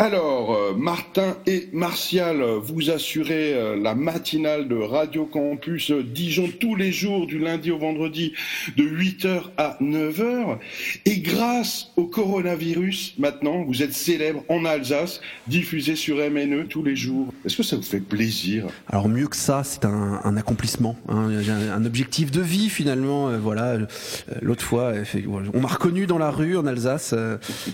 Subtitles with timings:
[0.00, 6.74] Alors, euh, Martin et Martial, vous assurez euh, la matinale de Radio Campus Dijon tous
[6.74, 8.32] les jours du lundi au vendredi
[8.78, 10.56] de 8h à 9h.
[11.04, 16.96] Et grâce au coronavirus, maintenant, vous êtes célèbre en Alsace, diffusé sur MNE tous les
[16.96, 17.34] jours.
[17.44, 18.68] Est-ce que ça vous fait plaisir?
[18.88, 21.28] Alors mieux que ça, c'est un, accomplissement, hein.
[21.74, 23.28] un, objectif de vie finalement.
[23.28, 23.76] Euh, voilà,
[24.40, 24.94] l'autre fois,
[25.52, 27.14] on m'a reconnu dans la rue en Alsace.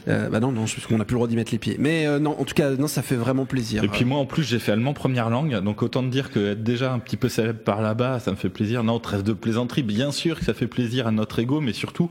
[0.08, 1.76] bah non, non, qu'on n'a plus le droit d'y mettre les pieds.
[1.78, 3.84] Mais euh, non, en tout cas, non, ça fait vraiment plaisir.
[3.84, 6.52] Et puis moi, en plus, j'ai fait allemand première langue, donc autant te dire que
[6.52, 8.82] être déjà un petit peu célèbre par là-bas, ça me fait plaisir.
[8.82, 12.10] Non, trêve de plaisanterie, bien sûr que ça fait plaisir à notre ego, mais surtout,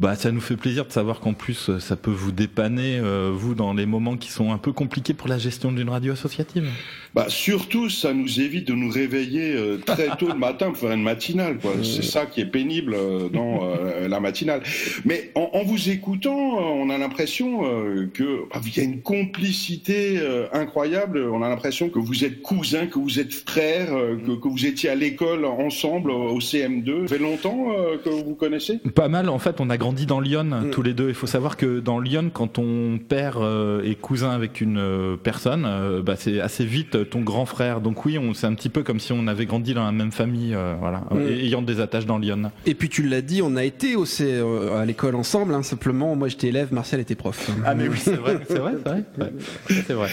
[0.00, 3.30] bah, ça nous fait plaisir de savoir qu'en plus, euh, ça peut vous dépanner, euh,
[3.32, 6.68] vous, dans les moments qui sont un peu compliqués pour la gestion d'une radio associative.
[7.14, 10.90] Bah, surtout, ça nous évite de nous réveiller euh, très tôt le matin pour faire
[10.90, 11.58] une matinale.
[11.58, 11.74] Quoi.
[11.84, 12.96] C'est ça qui est pénible
[13.32, 13.60] dans
[14.08, 14.62] la matinale.
[15.04, 17.60] Mais en, en, vous écoutant, on a l'impression
[18.12, 20.20] que bah, il y a une complicité
[20.52, 21.20] incroyable.
[21.32, 24.90] On a l'impression que vous êtes cousins, que vous êtes frères, que, que, vous étiez
[24.90, 27.06] à l'école ensemble au CM2.
[27.06, 27.68] Ça fait longtemps
[28.04, 28.78] que vous vous connaissez?
[28.94, 29.28] Pas mal.
[29.28, 30.70] En fait, on a grandi dans Lyon mm.
[30.70, 31.08] tous les deux.
[31.08, 35.16] Il faut savoir que dans Lyon, quand ton père euh, est cousin avec une euh,
[35.22, 37.82] personne, euh, bah, c'est assez vite ton grand frère.
[37.82, 40.56] Donc oui, c'est un petit peu comme si on avait grandi dans la même famille,
[40.80, 41.28] voilà, mm.
[41.28, 42.50] ayant des attaches dans Lyon.
[42.64, 45.52] Et puis tu l'as dit, on a été aussi à l'école ensemble.
[45.52, 47.50] Hein, simplement, moi j'étais élève, Martial était prof.
[47.66, 48.72] Ah mais oui, c'est vrai, c'est vrai,
[49.68, 50.08] c'est vrai.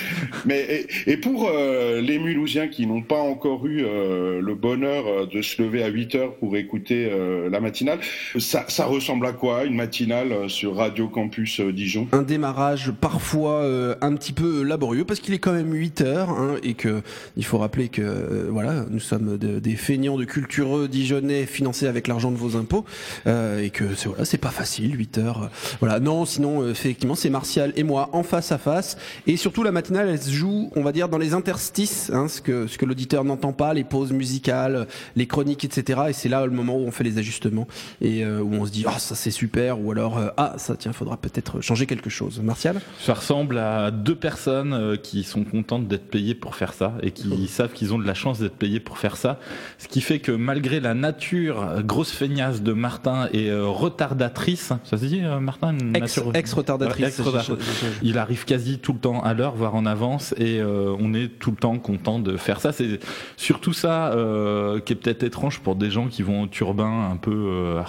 [0.45, 5.81] Mais et, pour les Mulhousiens qui n'ont pas encore eu le bonheur de se lever
[5.83, 7.09] à 8 heures pour écouter
[7.49, 7.99] la matinale,
[8.37, 9.60] ça, ça ressemble à quoi?
[9.65, 12.07] Une matinale euh, sur Radio Campus euh, Dijon.
[12.11, 16.29] Un démarrage parfois euh, un petit peu laborieux parce qu'il est quand même 8 heures
[16.29, 17.01] hein, et que
[17.37, 22.31] il faut rappeler que voilà nous sommes des feignants de cultureux dijonnais financés avec l'argent
[22.31, 22.85] de vos impôts
[23.25, 25.99] et que c'est voilà c'est pas facile 8 heures voilà.
[25.99, 28.97] Non sinon effectivement c'est Martial et moi en face à face.
[29.27, 32.41] Et surtout la matinale elle se joue on va dire dans les interstices hein, ce
[32.41, 36.45] que ce que l'auditeur n'entend pas les pauses musicales les chroniques etc et c'est là
[36.45, 37.67] le moment où on fait les ajustements
[38.01, 40.93] et où on se dit ah ça c'est super, ou alors euh, ah ça tiens,
[40.93, 42.41] faudra peut-être changer quelque chose.
[42.41, 46.93] Martial Ça ressemble à deux personnes euh, qui sont contentes d'être payées pour faire ça
[47.01, 49.39] et qui savent qu'ils ont de la chance d'être payées pour faire ça.
[49.77, 54.97] Ce qui fait que malgré la nature grosse feignasse de Martin et euh, retardatrice, ça
[54.97, 55.77] se dit Martin
[56.33, 57.21] Ex, retardatrice.
[58.01, 61.51] il arrive quasi tout le temps à l'heure, voire en avance, et on est tout
[61.51, 62.71] le temps content de faire ça.
[62.71, 62.99] C'est
[63.37, 64.11] surtout ça
[64.85, 67.83] qui est peut-être étrange pour des gens qui vont au turbin un peu à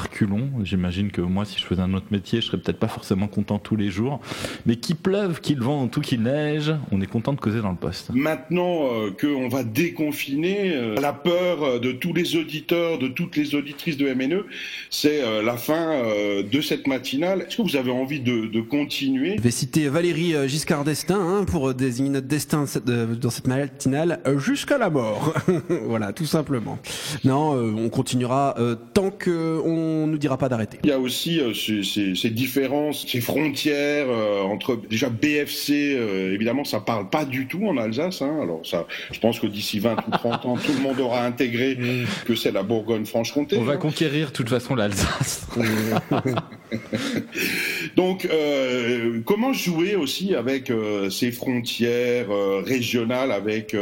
[0.63, 3.59] J'imagine que moi si je faisais un autre métier, je serais peut-être pas forcément content
[3.59, 4.21] tous les jours.
[4.67, 7.77] Mais qu'il pleuve, qu'il vente ou qu'il neige, on est content de causer dans le
[7.77, 8.11] poste.
[8.13, 13.37] Maintenant euh, qu'on va déconfiner, euh, la peur euh, de tous les auditeurs, de toutes
[13.37, 14.45] les auditrices de MNE,
[14.91, 17.43] c'est euh, la fin euh, de cette matinale.
[17.43, 19.37] Est-ce que vous avez envie de, de, continuer?
[19.37, 22.65] Je vais citer Valérie Giscard d'Estaing hein, pour désigner notre destin
[23.21, 25.35] dans cette matinale jusqu'à la mort.
[25.87, 26.79] voilà, tout simplement.
[27.25, 28.57] Non, on continuera
[28.95, 30.79] tant qu'on nous dira pas d'arrêter.
[30.85, 36.33] Il y a aussi ces, ces, ces, différences, ces frontières euh, entre déjà BFC, euh,
[36.33, 38.23] évidemment, ça parle pas du tout en Alsace.
[38.23, 38.39] Hein.
[38.43, 41.77] Alors ça, je pense que d'ici 20 ou 30 ans, tout le monde aura intégré
[42.27, 43.57] que c'est la Bourgogne-Franche-Comté.
[43.59, 43.77] On va hein.
[43.77, 45.47] conquérir de toute façon l'Alsace.
[47.97, 53.77] Donc, euh, comment jouer aussi avec euh, ces frontières euh, régionales, avec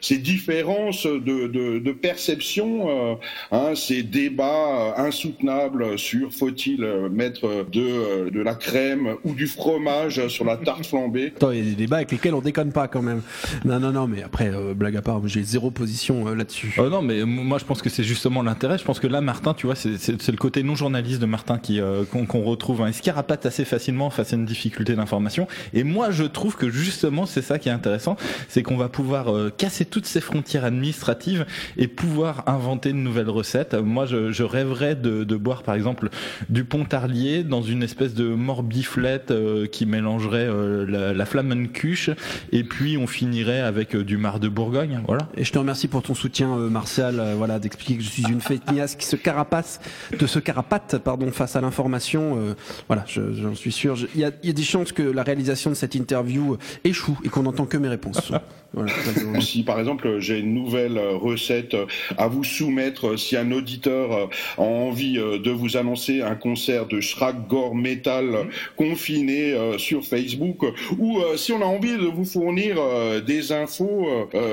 [0.00, 3.18] ces différences de, de, de perception,
[3.50, 10.44] hein, ces débats insoutenables sur faut-il mettre de, de la crème ou du fromage sur
[10.44, 11.32] la tarte flambée?
[11.36, 13.22] Attends, il y a des débats avec lesquels on déconne pas quand même.
[13.64, 16.74] Non, non, non, mais après, blague à part, j'ai zéro position là-dessus.
[16.78, 18.78] non, mais moi je pense que c'est justement l'intérêt.
[18.78, 21.80] Je pense que là, Martin, tu vois, c'est le côté non journaliste de Martin qui
[22.10, 22.82] qu'on retrouve.
[22.82, 22.92] Hein.
[22.92, 23.02] Se
[23.46, 25.46] assez facilement face à une difficulté d'information.
[25.72, 28.16] Et moi, je trouve que justement, c'est ça qui est intéressant,
[28.48, 31.46] c'est qu'on va pouvoir euh, casser toutes ces frontières administratives
[31.76, 33.74] et pouvoir inventer de nouvelles recettes.
[33.74, 36.08] Moi, je, je rêverais de, de, boire, par exemple,
[36.48, 42.10] du pontarlier dans une espèce de morbiflette euh, qui mélangerait euh, la, la cuche
[42.52, 45.02] et puis on finirait avec du mar de Bourgogne.
[45.06, 45.28] Voilà.
[45.36, 48.96] Et je te remercie pour ton soutien, Martial, voilà, d'expliquer que je suis une feignasse
[48.96, 49.80] qui se carapace,
[50.18, 52.54] de se carapate, pardon, face à l'information.
[52.88, 53.96] voilà, j'en suis sûr.
[54.14, 57.28] Il y a, y a, des chances que la réalisation de cette interview échoue et
[57.28, 58.32] qu'on n'entend que mes réponses.
[58.72, 58.92] voilà,
[59.40, 61.76] si par exemple j'ai une nouvelle recette
[62.16, 67.46] à vous soumettre, si un auditeur a envie de vous annoncer un concert de Shrek
[67.48, 70.64] Gore Metal confiné euh, sur Facebook,
[70.98, 74.06] ou euh, si on a envie de vous fournir euh, des infos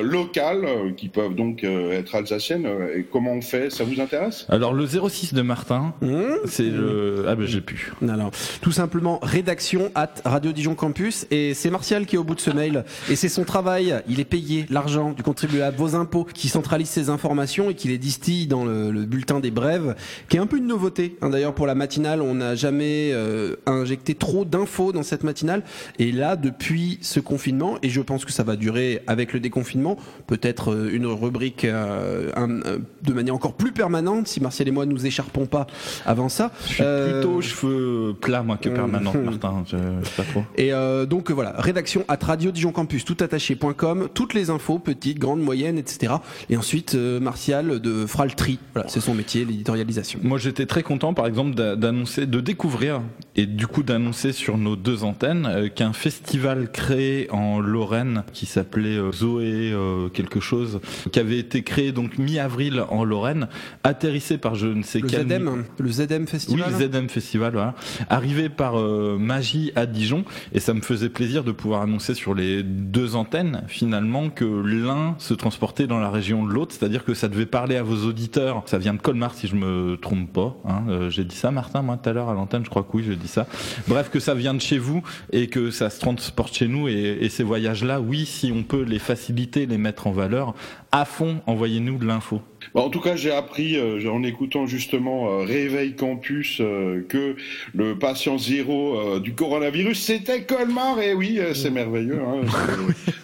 [0.03, 3.69] locales qui peuvent donc être alsaciennes, et comment on fait?
[3.69, 4.45] Ça vous intéresse?
[4.49, 6.23] Alors le 06 de Martin, mmh.
[6.45, 7.93] c'est le ah ben j'ai pu.
[8.07, 8.31] Alors
[8.61, 11.25] tout ça simplement rédaction at Radio Dijon Campus.
[11.31, 12.83] Et c'est Martial qui est au bout de ce mail.
[13.09, 13.95] Et c'est son travail.
[14.09, 17.97] Il est payé l'argent du contribuable, vos impôts, qui centralise ces informations et qui les
[17.99, 19.95] distille dans le, le bulletin des brèves,
[20.29, 21.15] qui est un peu une nouveauté.
[21.21, 25.61] Hein, D'ailleurs, pour la matinale, on n'a jamais euh, injecté trop d'infos dans cette matinale.
[25.99, 29.97] Et là, depuis ce confinement, et je pense que ça va durer avec le déconfinement,
[30.27, 34.71] peut-être euh, une rubrique euh, un- euh, de manière encore plus permanente, si Martial et
[34.71, 35.67] moi nous écharpons pas
[36.05, 36.51] avant ça.
[36.67, 39.23] Je suis Euh, plutôt cheveux plats, moi, que euh, permanent, hmm.
[39.25, 39.63] Martin.
[39.67, 40.43] Je, je sais pas trop.
[40.55, 44.79] Et euh, donc euh, voilà, rédaction at Radio Dijon Campus, tout attaché.com, toutes les infos,
[44.79, 46.13] petites, grandes, moyennes, etc.
[46.49, 48.05] Et ensuite, euh, Martial de
[48.35, 48.59] tri.
[48.73, 50.19] Voilà, c'est son métier, l'éditorialisation.
[50.23, 53.01] Moi, j'étais très content, par exemple, d'a- d'annoncer, de découvrir
[53.35, 58.45] et du coup d'annoncer sur nos deux antennes euh, qu'un festival créé en Lorraine qui
[58.45, 59.73] s'appelait Zoé
[60.13, 60.79] quelque chose,
[61.11, 63.47] qui avait été créé donc mi-avril en Lorraine,
[63.83, 66.71] atterrissé par je ne sais Le quel ZM, le ZM Oui, Festival.
[66.71, 67.75] le ZM Festival, voilà.
[68.09, 72.33] Arrivé par euh, Magie à Dijon, et ça me faisait plaisir de pouvoir annoncer sur
[72.33, 77.13] les deux antennes, finalement, que l'un se transportait dans la région de l'autre, c'est-à-dire que
[77.13, 78.63] ça devait parler à vos auditeurs.
[78.65, 80.55] Ça vient de Colmar, si je me trompe pas.
[80.65, 80.83] Hein.
[80.89, 83.03] Euh, j'ai dit ça, Martin, moi, tout à l'heure à l'antenne, je crois que oui,
[83.05, 83.47] j'ai dit ça.
[83.87, 85.01] Bref, que ça vient de chez vous
[85.31, 88.83] et que ça se transporte chez nous, et, et ces voyages-là, oui, si on peut
[88.83, 90.53] les faciliter, les mettre en valeur,
[90.91, 92.41] à fond, envoyez-nous de l'info.
[92.73, 97.35] Bon, en tout cas, j'ai appris euh, en écoutant justement euh, Réveil Campus euh, que
[97.73, 100.99] le patient zéro du coronavirus c'était Colmar.
[100.99, 102.19] Et oui, euh, c'est merveilleux.
[102.19, 102.41] Hein,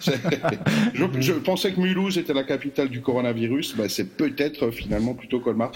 [0.94, 3.76] je, je pensais que Mulhouse était la capitale du coronavirus.
[3.76, 5.72] Ben, c'est peut-être finalement plutôt Colmar.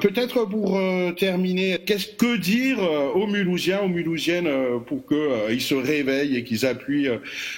[0.00, 0.78] Peut-être pour
[1.16, 2.78] terminer, qu'est-ce que dire
[3.14, 4.48] aux Mulhousiens, aux Mulhousiennes
[4.86, 7.08] pour que euh, ils se réveillent et qu'ils appuient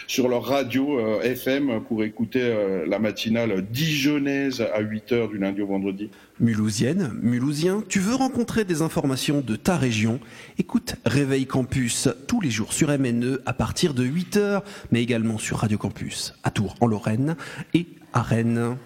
[0.06, 2.54] sur leur radio FM pour écouter
[2.86, 6.10] la matinale dijonnaise à 8 heures du lundi.
[6.40, 10.20] Mulhousienne, Mulhousien, tu veux rencontrer des informations de ta région?
[10.58, 15.58] Écoute Réveil Campus tous les jours sur MNE à partir de 8h, mais également sur
[15.58, 17.36] Radio Campus à Tours en Lorraine
[17.74, 18.76] et à Rennes.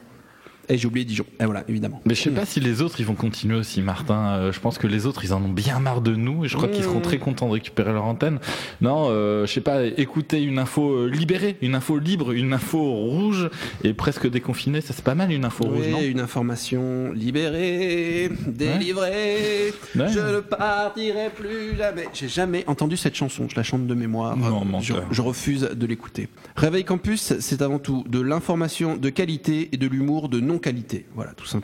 [0.70, 1.24] Et j'ai oublié Dijon.
[1.40, 2.00] Et voilà, évidemment.
[2.04, 4.34] Mais je sais pas si les autres ils vont continuer aussi, Martin.
[4.38, 6.56] Euh, je pense que les autres ils en ont bien marre de nous et je
[6.56, 8.38] crois qu'ils seront très contents de récupérer leur antenne.
[8.80, 12.80] Non, euh, je sais pas, écouter une info euh, libérée, une info libre, une info
[12.80, 13.50] rouge
[13.84, 18.30] et presque déconfinée, ça c'est pas mal une info rouge, non Oui, une information libérée,
[18.46, 19.72] délivrée.
[19.96, 20.08] Ouais.
[20.08, 22.06] Je ne partirai plus jamais.
[22.12, 23.46] J'ai jamais entendu cette chanson.
[23.48, 24.36] Je la chante de mémoire.
[24.36, 25.08] Non, Euh, je, menteur.
[25.10, 26.28] je refuse de l'écouter.
[26.56, 30.40] Réveil Campus, c'est avant tout de l'information de qualité et de l'humour de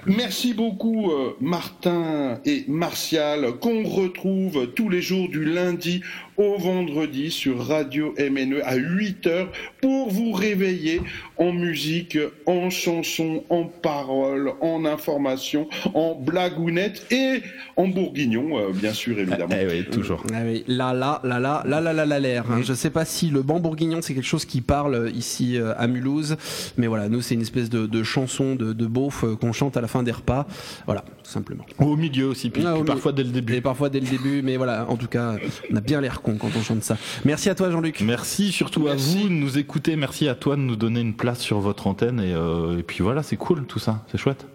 [0.06, 6.02] Merci beaucoup euh, Martin et Martial qu'on retrouve tous les jours du lundi
[6.36, 9.46] au vendredi sur Radio MNE à 8h
[9.80, 11.00] pour vous réveiller
[11.38, 17.42] en musique, en chansons, en paroles, en informations, en blagounettes et
[17.76, 19.54] en bourguignon euh, bien sûr évidemment.
[19.58, 20.22] Eh oui, toujours.
[20.32, 22.50] Ah oui, là, là, là, là, là, là, là, là, l'air.
[22.50, 22.60] hein.
[22.62, 25.86] Je sais pas si le ban bourguignon c'est quelque chose qui parle ici euh, à
[25.86, 26.36] Mulhouse,
[26.76, 29.76] mais voilà, nous c'est une espèce de, de chanson de, de beauf euh, qu'on chante
[29.76, 30.46] à la fin des repas.
[30.86, 31.64] Voilà, tout simplement.
[31.78, 33.60] Au milieu aussi, puis, Ah, puis au parfois dès le Et début.
[33.60, 35.36] parfois dès le début, mais voilà, en tout cas,
[35.70, 36.96] on a bien l'air con quand on chante ça.
[37.24, 38.00] Merci à toi Jean-Luc.
[38.00, 39.18] Merci surtout Merci.
[39.18, 41.86] à vous de nous écouter, merci à toi de nous donner une place sur votre
[41.86, 44.46] antenne et, euh, et puis voilà, c'est cool tout ça, c'est chouette.